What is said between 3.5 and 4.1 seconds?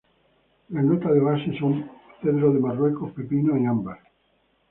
y ámbar.